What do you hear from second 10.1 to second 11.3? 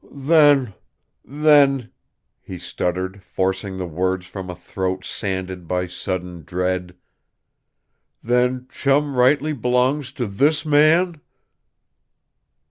to this man?"